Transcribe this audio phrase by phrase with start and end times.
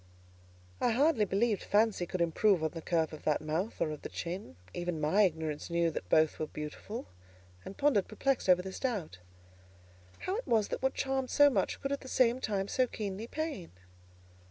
[0.79, 4.09] I hardly believed fancy could improve on the curve of that mouth, or of the
[4.09, 7.05] chin; even my ignorance knew that both were beautiful,
[7.63, 9.19] and pondered perplexed over this doubt:
[10.21, 13.27] "How it was that what charmed so much, could at the same time so keenly
[13.27, 13.73] pain?"